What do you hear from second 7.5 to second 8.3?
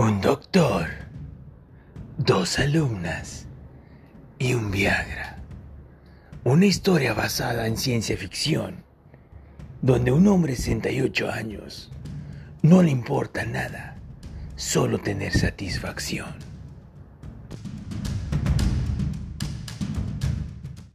en ciencia